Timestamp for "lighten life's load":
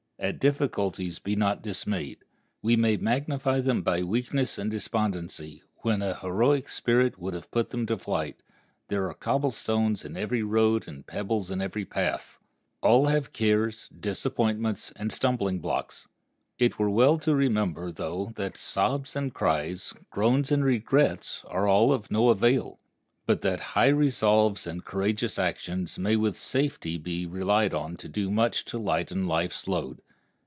28.77-29.99